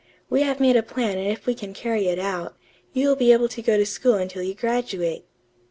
[0.31, 2.57] We have made a plan and if we can carry it out,
[2.91, 5.25] you will be able to go to school until you graduate."